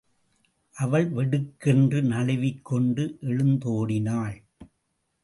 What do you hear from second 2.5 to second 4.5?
கொண்டு எழுந்தோடினாள்.